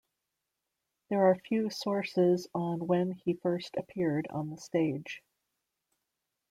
There 1.11 1.27
are 1.27 1.35
few 1.35 1.69
sources 1.69 2.47
on 2.55 2.87
when 2.87 3.11
he 3.11 3.35
first 3.35 3.77
appeared 3.77 4.25
on 4.31 4.49
the 4.49 4.57
stage. 4.57 5.21